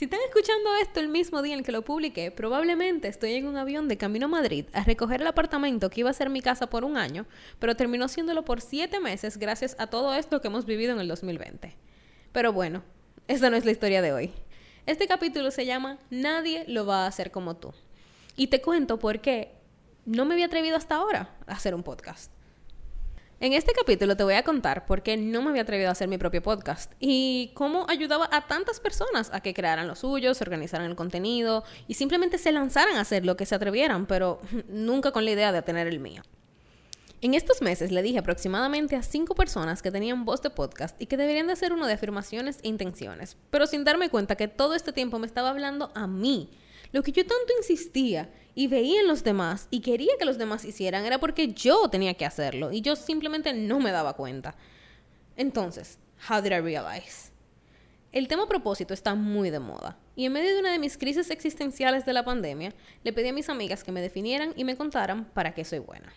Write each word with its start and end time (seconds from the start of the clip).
Si 0.00 0.06
están 0.06 0.20
escuchando 0.26 0.70
esto 0.80 0.98
el 1.00 1.08
mismo 1.08 1.42
día 1.42 1.52
en 1.52 1.62
que 1.62 1.72
lo 1.72 1.82
publiqué, 1.82 2.30
probablemente 2.30 3.06
estoy 3.06 3.34
en 3.34 3.46
un 3.46 3.58
avión 3.58 3.86
de 3.86 3.98
camino 3.98 4.24
a 4.24 4.28
Madrid 4.30 4.64
a 4.72 4.82
recoger 4.82 5.20
el 5.20 5.26
apartamento 5.26 5.90
que 5.90 6.00
iba 6.00 6.08
a 6.08 6.14
ser 6.14 6.30
mi 6.30 6.40
casa 6.40 6.70
por 6.70 6.84
un 6.84 6.96
año, 6.96 7.26
pero 7.58 7.76
terminó 7.76 8.08
siéndolo 8.08 8.42
por 8.42 8.62
siete 8.62 8.98
meses 8.98 9.36
gracias 9.36 9.76
a 9.78 9.88
todo 9.88 10.14
esto 10.14 10.40
que 10.40 10.48
hemos 10.48 10.64
vivido 10.64 10.94
en 10.94 11.00
el 11.00 11.08
2020. 11.08 11.76
Pero 12.32 12.50
bueno, 12.54 12.82
esa 13.28 13.50
no 13.50 13.58
es 13.58 13.66
la 13.66 13.72
historia 13.72 14.00
de 14.00 14.14
hoy. 14.14 14.32
Este 14.86 15.06
capítulo 15.06 15.50
se 15.50 15.66
llama 15.66 15.98
Nadie 16.08 16.64
lo 16.66 16.86
va 16.86 17.04
a 17.04 17.06
hacer 17.06 17.30
como 17.30 17.58
tú. 17.58 17.74
Y 18.36 18.46
te 18.46 18.62
cuento 18.62 18.98
por 18.98 19.20
qué 19.20 19.52
no 20.06 20.24
me 20.24 20.32
había 20.32 20.46
atrevido 20.46 20.78
hasta 20.78 20.94
ahora 20.94 21.36
a 21.46 21.52
hacer 21.52 21.74
un 21.74 21.82
podcast. 21.82 22.32
En 23.42 23.54
este 23.54 23.72
capítulo 23.72 24.18
te 24.18 24.22
voy 24.22 24.34
a 24.34 24.44
contar 24.44 24.84
por 24.84 25.02
qué 25.02 25.16
no 25.16 25.40
me 25.40 25.48
había 25.48 25.62
atrevido 25.62 25.88
a 25.88 25.92
hacer 25.92 26.08
mi 26.08 26.18
propio 26.18 26.42
podcast 26.42 26.92
y 27.00 27.52
cómo 27.54 27.86
ayudaba 27.88 28.28
a 28.30 28.46
tantas 28.46 28.80
personas 28.80 29.30
a 29.32 29.40
que 29.40 29.54
crearan 29.54 29.88
los 29.88 30.00
suyos, 30.00 30.42
organizaran 30.42 30.90
el 30.90 30.94
contenido 30.94 31.64
y 31.88 31.94
simplemente 31.94 32.36
se 32.36 32.52
lanzaran 32.52 32.96
a 32.96 33.00
hacer 33.00 33.24
lo 33.24 33.38
que 33.38 33.46
se 33.46 33.54
atrevieran, 33.54 34.04
pero 34.04 34.42
nunca 34.68 35.12
con 35.12 35.24
la 35.24 35.30
idea 35.30 35.52
de 35.52 35.62
tener 35.62 35.86
el 35.86 36.00
mío. 36.00 36.20
En 37.22 37.32
estos 37.32 37.62
meses 37.62 37.92
le 37.92 38.02
dije 38.02 38.18
aproximadamente 38.18 38.94
a 38.94 39.02
cinco 39.02 39.34
personas 39.34 39.80
que 39.80 39.90
tenían 39.90 40.26
voz 40.26 40.42
de 40.42 40.50
podcast 40.50 41.00
y 41.00 41.06
que 41.06 41.16
deberían 41.16 41.46
de 41.46 41.54
hacer 41.54 41.72
uno 41.72 41.86
de 41.86 41.94
afirmaciones 41.94 42.58
e 42.62 42.68
intenciones, 42.68 43.38
pero 43.50 43.66
sin 43.66 43.84
darme 43.84 44.10
cuenta 44.10 44.36
que 44.36 44.48
todo 44.48 44.74
este 44.74 44.92
tiempo 44.92 45.18
me 45.18 45.26
estaba 45.26 45.48
hablando 45.48 45.92
a 45.94 46.06
mí. 46.06 46.50
Lo 46.92 47.02
que 47.02 47.12
yo 47.12 47.24
tanto 47.24 47.52
insistía 47.58 48.30
y 48.54 48.66
veía 48.66 49.00
en 49.00 49.08
los 49.08 49.22
demás 49.22 49.68
y 49.70 49.80
quería 49.80 50.12
que 50.18 50.24
los 50.24 50.38
demás 50.38 50.64
hicieran 50.64 51.04
era 51.04 51.18
porque 51.20 51.48
yo 51.48 51.88
tenía 51.88 52.14
que 52.14 52.26
hacerlo 52.26 52.72
y 52.72 52.80
yo 52.80 52.96
simplemente 52.96 53.52
no 53.52 53.78
me 53.78 53.92
daba 53.92 54.14
cuenta. 54.14 54.56
Entonces, 55.36 55.98
how 56.28 56.42
did 56.42 56.52
I 56.52 56.60
realize? 56.60 57.30
El 58.12 58.26
tema 58.26 58.48
propósito 58.48 58.92
está 58.92 59.14
muy 59.14 59.50
de 59.50 59.60
moda 59.60 59.96
y 60.16 60.26
en 60.26 60.32
medio 60.32 60.52
de 60.52 60.58
una 60.58 60.72
de 60.72 60.80
mis 60.80 60.98
crisis 60.98 61.30
existenciales 61.30 62.04
de 62.04 62.12
la 62.12 62.24
pandemia, 62.24 62.74
le 63.04 63.12
pedí 63.12 63.28
a 63.28 63.32
mis 63.32 63.48
amigas 63.48 63.84
que 63.84 63.92
me 63.92 64.02
definieran 64.02 64.52
y 64.56 64.64
me 64.64 64.76
contaran 64.76 65.26
para 65.26 65.54
qué 65.54 65.64
soy 65.64 65.78
buena. 65.78 66.12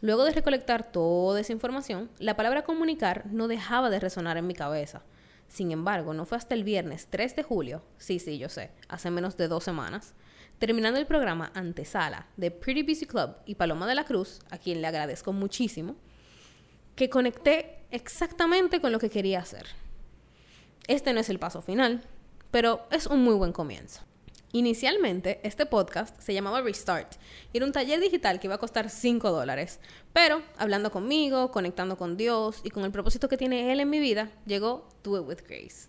Luego 0.00 0.24
de 0.24 0.32
recolectar 0.32 0.90
toda 0.90 1.38
esa 1.38 1.52
información, 1.52 2.10
la 2.18 2.34
palabra 2.34 2.64
comunicar 2.64 3.26
no 3.26 3.46
dejaba 3.46 3.90
de 3.90 4.00
resonar 4.00 4.38
en 4.38 4.46
mi 4.46 4.54
cabeza. 4.54 5.02
Sin 5.52 5.70
embargo, 5.70 6.14
no 6.14 6.24
fue 6.24 6.38
hasta 6.38 6.54
el 6.54 6.64
viernes 6.64 7.08
3 7.10 7.36
de 7.36 7.42
julio, 7.42 7.82
sí, 7.98 8.18
sí, 8.18 8.38
yo 8.38 8.48
sé, 8.48 8.70
hace 8.88 9.10
menos 9.10 9.36
de 9.36 9.48
dos 9.48 9.64
semanas, 9.64 10.14
Terminando 10.62 11.00
el 11.00 11.06
programa 11.06 11.50
Antesala 11.56 12.28
de 12.36 12.52
Pretty 12.52 12.84
Busy 12.84 13.04
Club 13.04 13.34
y 13.46 13.56
Paloma 13.56 13.84
de 13.88 13.96
la 13.96 14.04
Cruz, 14.04 14.38
a 14.48 14.58
quien 14.58 14.80
le 14.80 14.86
agradezco 14.86 15.32
muchísimo, 15.32 15.96
que 16.94 17.10
conecté 17.10 17.80
exactamente 17.90 18.80
con 18.80 18.92
lo 18.92 19.00
que 19.00 19.10
quería 19.10 19.40
hacer. 19.40 19.66
Este 20.86 21.12
no 21.12 21.18
es 21.18 21.28
el 21.30 21.40
paso 21.40 21.62
final, 21.62 22.04
pero 22.52 22.86
es 22.92 23.08
un 23.08 23.24
muy 23.24 23.34
buen 23.34 23.50
comienzo. 23.50 24.02
Inicialmente, 24.54 25.40
este 25.44 25.64
podcast 25.64 26.20
se 26.20 26.34
llamaba 26.34 26.60
Restart 26.60 27.14
y 27.54 27.56
era 27.56 27.64
un 27.64 27.72
taller 27.72 28.00
digital 28.00 28.38
que 28.38 28.48
iba 28.48 28.56
a 28.56 28.58
costar 28.58 28.90
5 28.90 29.30
dólares. 29.30 29.80
Pero, 30.12 30.42
hablando 30.58 30.90
conmigo, 30.90 31.50
conectando 31.50 31.96
con 31.96 32.18
Dios 32.18 32.60
y 32.62 32.68
con 32.68 32.84
el 32.84 32.92
propósito 32.92 33.30
que 33.30 33.38
tiene 33.38 33.72
Él 33.72 33.80
en 33.80 33.88
mi 33.88 33.98
vida, 33.98 34.30
llegó 34.44 34.86
Do 35.02 35.18
It 35.18 35.26
With 35.26 35.48
Grace. 35.48 35.88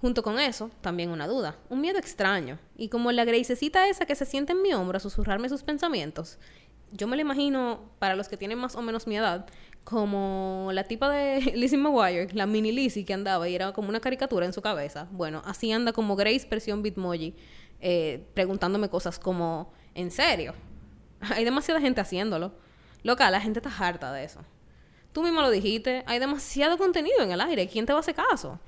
Junto 0.00 0.22
con 0.22 0.38
eso, 0.38 0.70
también 0.82 1.10
una 1.10 1.26
duda, 1.26 1.56
un 1.68 1.80
miedo 1.80 1.98
extraño. 1.98 2.60
Y 2.76 2.88
como 2.88 3.10
la 3.10 3.24
gracecita 3.24 3.88
esa 3.88 4.06
que 4.06 4.14
se 4.14 4.24
siente 4.24 4.52
en 4.52 4.62
mi 4.62 4.72
hombro 4.72 4.98
a 4.98 5.00
susurrarme 5.00 5.48
sus 5.48 5.64
pensamientos, 5.64 6.38
yo 6.92 7.06
me 7.06 7.16
la 7.16 7.22
imagino, 7.22 7.80
para 7.98 8.14
los 8.16 8.28
que 8.28 8.36
tienen 8.36 8.58
más 8.58 8.76
o 8.76 8.82
menos 8.82 9.06
mi 9.06 9.16
edad, 9.16 9.46
como 9.84 10.70
la 10.72 10.84
tipa 10.84 11.10
de 11.10 11.40
Lizzie 11.56 11.78
McGuire, 11.78 12.32
la 12.34 12.46
mini 12.46 12.72
Lizzie 12.72 13.04
que 13.04 13.14
andaba 13.14 13.48
y 13.48 13.54
era 13.54 13.72
como 13.72 13.88
una 13.88 14.00
caricatura 14.00 14.46
en 14.46 14.52
su 14.52 14.62
cabeza. 14.62 15.08
Bueno, 15.10 15.42
así 15.44 15.72
anda 15.72 15.92
como 15.92 16.16
Grace 16.16 16.46
versión 16.48 16.82
Bitmoji, 16.82 17.34
eh, 17.80 18.24
preguntándome 18.34 18.88
cosas 18.88 19.18
como, 19.18 19.72
¿en 19.94 20.10
serio? 20.10 20.54
Hay 21.20 21.44
demasiada 21.44 21.80
gente 21.80 22.00
haciéndolo. 22.00 22.52
Loca, 23.02 23.30
la 23.30 23.40
gente 23.40 23.58
está 23.58 23.70
harta 23.76 24.12
de 24.12 24.24
eso. 24.24 24.40
Tú 25.12 25.22
mismo 25.22 25.42
lo 25.42 25.50
dijiste, 25.50 26.04
hay 26.06 26.18
demasiado 26.18 26.78
contenido 26.78 27.20
en 27.20 27.32
el 27.32 27.40
aire, 27.42 27.68
¿quién 27.68 27.84
te 27.84 27.92
va 27.92 27.98
a 27.98 28.00
hacer 28.00 28.14
caso? 28.14 28.58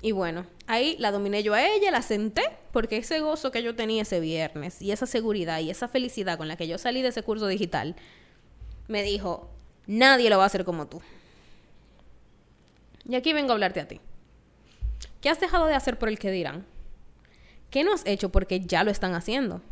Y 0.00 0.12
bueno, 0.12 0.46
ahí 0.66 0.96
la 0.98 1.10
dominé 1.10 1.42
yo 1.42 1.54
a 1.54 1.66
ella, 1.66 1.90
la 1.90 2.02
senté, 2.02 2.42
porque 2.72 2.98
ese 2.98 3.18
gozo 3.20 3.50
que 3.50 3.62
yo 3.62 3.74
tenía 3.74 4.02
ese 4.02 4.20
viernes 4.20 4.80
y 4.80 4.92
esa 4.92 5.06
seguridad 5.06 5.58
y 5.58 5.70
esa 5.70 5.88
felicidad 5.88 6.38
con 6.38 6.46
la 6.46 6.56
que 6.56 6.68
yo 6.68 6.78
salí 6.78 7.02
de 7.02 7.08
ese 7.08 7.22
curso 7.22 7.48
digital, 7.48 7.96
me 8.86 9.02
dijo, 9.02 9.50
nadie 9.86 10.30
lo 10.30 10.38
va 10.38 10.44
a 10.44 10.46
hacer 10.46 10.64
como 10.64 10.86
tú. 10.86 11.02
Y 13.08 13.16
aquí 13.16 13.32
vengo 13.32 13.50
a 13.50 13.54
hablarte 13.54 13.80
a 13.80 13.88
ti. 13.88 14.00
¿Qué 15.20 15.30
has 15.30 15.40
dejado 15.40 15.66
de 15.66 15.74
hacer 15.74 15.98
por 15.98 16.08
el 16.08 16.18
que 16.18 16.30
dirán? 16.30 16.64
¿Qué 17.70 17.82
no 17.82 17.92
has 17.92 18.06
hecho 18.06 18.28
porque 18.28 18.60
ya 18.60 18.84
lo 18.84 18.92
están 18.92 19.14
haciendo? 19.14 19.62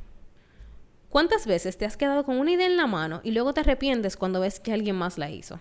¿Cuántas 1.08 1.46
veces 1.46 1.78
te 1.78 1.84
has 1.84 1.96
quedado 1.96 2.24
con 2.24 2.38
una 2.38 2.50
idea 2.50 2.66
en 2.66 2.76
la 2.76 2.88
mano 2.88 3.20
y 3.22 3.30
luego 3.30 3.54
te 3.54 3.60
arrepientes 3.60 4.16
cuando 4.16 4.40
ves 4.40 4.58
que 4.58 4.72
alguien 4.72 4.96
más 4.96 5.18
la 5.18 5.30
hizo? 5.30 5.60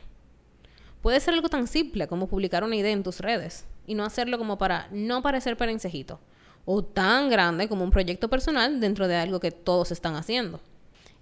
Puede 1.03 1.19
ser 1.19 1.35
algo 1.35 1.49
tan 1.49 1.67
simple 1.67 2.07
como 2.07 2.27
publicar 2.27 2.63
una 2.63 2.75
idea 2.75 2.91
en 2.91 3.03
tus 3.03 3.19
redes 3.19 3.65
y 3.87 3.95
no 3.95 4.03
hacerlo 4.03 4.37
como 4.37 4.57
para 4.57 4.87
no 4.91 5.21
parecer 5.21 5.57
perencejito. 5.57 6.19
O 6.65 6.83
tan 6.83 7.29
grande 7.29 7.67
como 7.67 7.83
un 7.83 7.91
proyecto 7.91 8.29
personal 8.29 8.79
dentro 8.79 9.07
de 9.07 9.15
algo 9.15 9.39
que 9.39 9.51
todos 9.51 9.91
están 9.91 10.15
haciendo. 10.15 10.59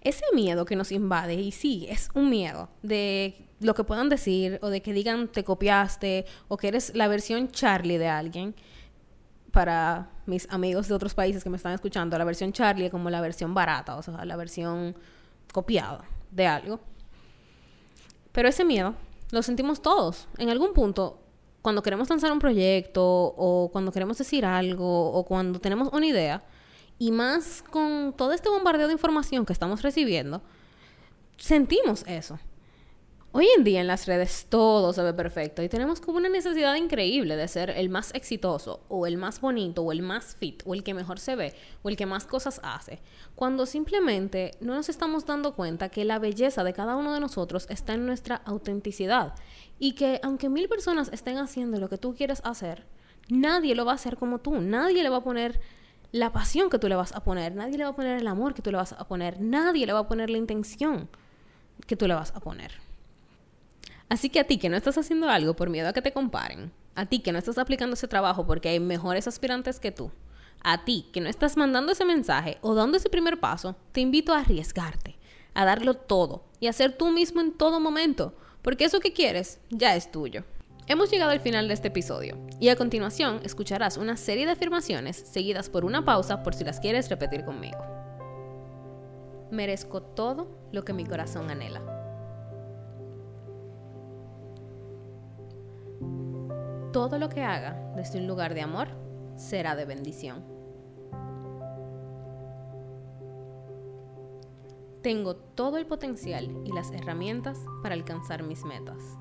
Ese 0.01 0.24
miedo 0.34 0.66
que 0.66 0.75
nos 0.75 0.91
invade, 0.91 1.35
y 1.35 1.51
sí, 1.51 1.85
es 1.90 2.09
un 2.13 2.29
miedo 2.29 2.69
de 2.81 3.47
lo 3.62 3.74
que 3.74 3.84
puedan 3.84 4.09
decir 4.09 4.59
o 4.62 4.69
de 4.69 4.81
que 4.81 4.91
digan 4.91 5.29
te 5.29 5.44
copiaste 5.44 6.25
o 6.50 6.57
que 6.57 6.68
eres 6.68 6.94
la 6.96 7.07
versión 7.07 7.50
Charlie 7.50 7.97
de 7.97 8.07
alguien. 8.07 8.56
Para 9.51 10.09
mis 10.25 10.50
amigos 10.50 10.88
de 10.88 10.95
otros 10.95 11.13
países 11.13 11.44
que 11.44 11.50
me 11.50 11.57
están 11.57 11.74
escuchando, 11.74 12.18
la 12.18 12.25
versión 12.25 12.51
Charlie 12.51 12.90
como 12.90 13.09
la 13.09 13.22
versión 13.22 13.53
barata, 13.53 13.95
o 13.95 14.01
sea, 14.01 14.25
la 14.25 14.35
versión 14.35 14.95
copiada 15.53 16.03
de 16.31 16.47
algo. 16.47 16.80
Pero 18.31 18.50
ese 18.50 18.66
miedo 18.66 18.95
lo 19.31 19.41
sentimos 19.41 19.81
todos. 19.81 20.28
En 20.38 20.50
algún 20.50 20.74
punto 20.74 21.22
cuando 21.63 21.81
queremos 21.81 22.09
lanzar 22.09 22.31
un 22.31 22.40
proyecto 22.40 23.01
o 23.03 23.69
cuando 23.72 23.91
queremos 23.91 24.18
decir 24.18 24.46
algo 24.46 25.12
o 25.13 25.24
cuando 25.24 25.59
tenemos 25.59 25.91
una 25.94 26.06
idea, 26.06 26.44
y 27.00 27.12
más 27.12 27.63
con 27.63 28.13
todo 28.16 28.34
este 28.34 28.50
bombardeo 28.50 28.88
de 28.88 28.94
información 28.94 29.46
que 29.46 29.53
estamos 29.53 29.81
recibiendo, 29.81 30.41
sentimos 31.38 32.03
eso. 32.06 32.38
Hoy 33.35 33.47
en 33.57 33.63
día 33.63 33.81
en 33.81 33.88
las 33.88 34.05
redes 34.05 34.45
todo 34.47 34.94
se 34.94 35.01
ve 35.01 35.11
perfecto 35.11 35.63
y 35.63 35.67
tenemos 35.67 35.99
como 35.99 36.17
una 36.17 36.29
necesidad 36.29 36.75
increíble 36.75 37.35
de 37.35 37.47
ser 37.47 37.71
el 37.71 37.89
más 37.89 38.13
exitoso 38.13 38.81
o 38.89 39.07
el 39.07 39.17
más 39.17 39.41
bonito 39.41 39.81
o 39.81 39.91
el 39.91 40.03
más 40.03 40.35
fit 40.35 40.61
o 40.67 40.75
el 40.75 40.83
que 40.83 40.94
mejor 40.94 41.17
se 41.17 41.35
ve 41.35 41.55
o 41.81 41.89
el 41.89 41.97
que 41.97 42.05
más 42.05 42.27
cosas 42.27 42.61
hace, 42.63 43.01
cuando 43.33 43.66
simplemente 43.66 44.51
no 44.61 44.75
nos 44.75 44.88
estamos 44.88 45.25
dando 45.25 45.55
cuenta 45.55 45.89
que 45.89 46.05
la 46.05 46.19
belleza 46.19 46.63
de 46.63 46.73
cada 46.73 46.95
uno 46.95 47.11
de 47.11 47.19
nosotros 47.19 47.66
está 47.71 47.95
en 47.95 48.05
nuestra 48.05 48.35
autenticidad 48.45 49.33
y 49.79 49.94
que 49.94 50.19
aunque 50.21 50.47
mil 50.47 50.69
personas 50.69 51.09
estén 51.11 51.39
haciendo 51.39 51.79
lo 51.79 51.89
que 51.89 51.97
tú 51.97 52.13
quieres 52.13 52.39
hacer, 52.44 52.86
nadie 53.29 53.74
lo 53.74 53.83
va 53.83 53.94
a 53.94 53.95
hacer 53.95 54.15
como 54.15 54.41
tú, 54.41 54.62
nadie 54.62 55.01
le 55.01 55.09
va 55.09 55.18
a 55.18 55.24
poner 55.24 55.59
la 56.12 56.31
pasión 56.31 56.69
que 56.69 56.77
tú 56.77 56.88
le 56.88 56.94
vas 56.95 57.15
a 57.15 57.24
poner, 57.24 57.56
nadie 57.56 57.79
le 57.79 57.83
va 57.83 57.89
a 57.89 57.95
poner 57.95 58.19
el 58.19 58.27
amor 58.27 58.53
que 58.53 58.62
tú 58.62 58.69
le 58.69 58.77
vas 58.77 58.94
a 58.94 59.07
poner, 59.07 59.41
nadie 59.41 59.88
le 59.88 59.94
va 59.94 60.01
a 60.01 60.07
poner 60.07 60.29
la 60.29 60.38
intención 60.38 61.09
que 61.88 61.95
tú 61.95 62.07
le 62.07 62.13
vas 62.13 62.31
a 62.36 62.39
poner. 62.39 62.93
Así 64.13 64.30
que 64.30 64.39
a 64.39 64.44
ti 64.44 64.60
que 64.60 64.69
no 64.69 64.77
estás 64.77 64.95
haciendo 65.00 65.27
algo 65.27 65.56
por 65.56 65.71
miedo 65.71 65.89
a 65.89 65.94
que 65.94 66.04
te 66.04 66.13
comparen, 66.13 66.71
a 66.94 67.07
ti 67.07 67.18
que 67.18 67.31
no 67.31 67.39
estás 67.39 67.57
aplicando 67.57 67.95
ese 67.95 68.07
trabajo 68.07 68.45
porque 68.45 68.69
hay 68.69 68.80
mejores 68.80 69.27
aspirantes 69.27 69.80
que 69.80 69.92
tú, 69.92 70.12
a 70.63 70.86
ti 70.86 71.10
que 71.12 71.19
no 71.19 71.30
estás 71.30 71.57
mandando 71.57 71.94
ese 71.94 72.06
mensaje 72.06 72.60
o 72.62 72.75
dando 72.75 72.98
ese 72.98 73.10
primer 73.10 73.39
paso, 73.39 73.75
te 73.92 74.01
invito 74.01 74.31
a 74.31 74.42
arriesgarte, 74.42 75.18
a 75.56 75.65
darlo 75.65 75.95
todo 75.95 76.44
y 76.60 76.68
a 76.68 76.74
ser 76.74 76.95
tú 76.95 77.10
mismo 77.10 77.42
en 77.42 77.54
todo 77.54 77.80
momento, 77.80 78.36
porque 78.62 78.86
eso 78.86 79.00
que 79.00 79.13
quieres 79.13 79.60
ya 79.71 79.95
es 79.95 80.12
tuyo. 80.12 80.44
Hemos 80.86 81.10
llegado 81.10 81.31
al 81.31 81.39
final 81.39 81.68
de 81.68 81.74
este 81.74 81.88
episodio 81.88 82.38
y 82.60 82.69
a 82.69 82.75
continuación 82.75 83.39
escucharás 83.44 83.98
una 83.98 84.15
serie 84.15 84.45
de 84.45 84.51
afirmaciones 84.51 85.18
seguidas 85.18 85.71
por 85.71 85.86
una 85.86 86.06
pausa 86.06 86.44
por 86.44 86.54
si 86.54 86.63
las 86.63 86.80
quieres 86.80 87.10
repetir 87.10 87.44
conmigo. 87.44 87.80
Merezco 89.50 90.04
todo 90.04 90.56
lo 90.71 90.86
que 90.86 90.94
mi 90.94 91.04
corazón 91.04 91.50
anhela. 91.50 92.02
todo 96.94 97.18
lo 97.18 97.28
que 97.28 97.44
haga 97.44 97.74
desde 97.95 98.19
un 98.19 98.28
lugar 98.28 98.54
de 98.54 98.62
amor 98.62 98.88
será 99.36 99.75
de 99.75 99.84
bendición. 99.84 100.45
Tengo 105.01 105.36
todo 105.36 105.78
el 105.78 105.88
potencial 105.88 106.56
y 106.63 106.72
las 106.72 106.92
herramientas 106.92 107.60
para 107.81 107.95
alcanzar 107.95 108.44
mis 108.44 108.63
metas. 108.63 109.18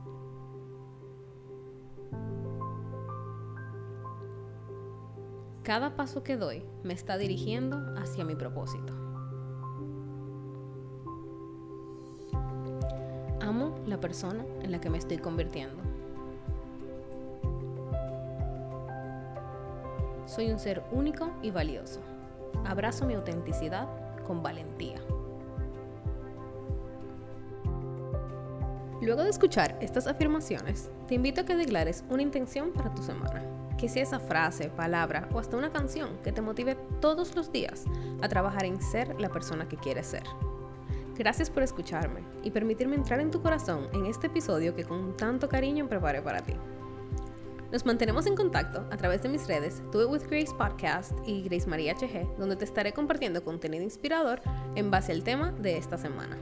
Cada 5.63 5.97
paso 5.97 6.23
que 6.23 6.37
doy 6.37 6.63
me 6.85 6.93
está 6.93 7.17
dirigiendo 7.17 7.79
hacia 7.97 8.25
mi 8.25 8.37
propósito. 8.37 8.93
Amo 13.41 13.75
la 13.87 13.99
persona 13.99 14.45
en 14.61 14.71
la 14.71 14.81
que 14.81 14.91
me 14.91 14.99
estoy 14.99 15.19
convirtiendo. 15.19 15.92
Soy 20.27 20.51
un 20.51 20.59
ser 20.59 20.83
único 20.93 21.31
y 21.43 21.51
valioso. 21.51 22.01
Abrazo 22.65 23.07
mi 23.07 23.15
autenticidad 23.15 23.89
con 24.25 24.43
valentía. 24.43 24.97
Luego 29.01 29.25
de 29.25 29.31
escuchar 29.31 29.77
estas 29.81 30.07
afirmaciones, 30.07 30.89
te 31.09 31.17
invito 31.17 31.41
a 31.41 31.45
que 31.45 31.57
declares 31.57 32.05
una 32.09 32.23
intención 32.23 32.73
para 32.73 32.95
tu 32.95 33.03
semana. 33.03 33.43
Que 33.77 33.89
sea 33.89 34.05
esa 34.05 34.21
frase, 34.21 34.69
palabra 34.69 35.29
o 35.33 35.41
hasta 35.41 35.57
una 35.57 35.73
canción 35.73 36.19
que 36.23 36.31
te 36.31 36.41
motive 36.41 36.77
todos 37.01 37.35
los 37.35 37.51
días 37.51 37.85
a 38.23 38.29
trabajar 38.29 38.65
en 38.65 38.81
ser 38.81 39.21
la 39.21 39.29
persona 39.29 39.67
que 39.67 39.77
quieres 39.77 40.07
ser. 40.07 40.23
Gracias 41.17 41.51
por 41.51 41.65
escucharme 41.65 42.23
y 42.45 42.53
permitirme 42.53 42.95
entrar 42.95 43.19
en 43.19 43.33
tu 43.33 43.43
corazón 43.43 43.89
en 43.93 44.07
este 44.07 44.29
episodio 44.29 44.77
que 44.77 44.85
con 44.85 45.17
tanto 45.17 45.49
cariño 45.49 45.89
preparé 45.89 46.23
para 46.23 46.43
ti. 46.43 46.55
Nos 47.73 47.87
mantenemos 47.87 48.27
en 48.27 48.37
contacto 48.37 48.87
a 48.91 48.99
través 48.99 49.23
de 49.23 49.31
mis 49.31 49.47
redes 49.47 49.83
Do 49.93 50.03
It 50.03 50.11
With 50.11 50.29
Grace 50.29 50.55
Podcast 50.59 51.13
y 51.27 51.43
Grace 51.43 51.67
María 51.67 51.95
HG, 51.95 52.37
donde 52.37 52.55
te 52.57 52.67
estaré 52.67 52.93
compartiendo 52.93 53.43
contenido 53.43 53.83
inspirador 53.83 54.43
en 54.75 54.91
base 54.91 55.11
al 55.11 55.25
tema 55.25 55.53
de 55.53 55.79
esta 55.79 55.97
semana. 55.97 56.37